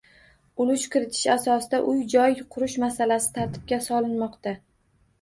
Ulush 0.63 0.85
kiritish 0.95 1.27
asosida 1.33 1.81
uy-joy 1.93 2.39
qurish 2.57 2.81
masalasi 2.87 3.33
tartibga 3.39 3.83
solinmoqda 3.93 4.61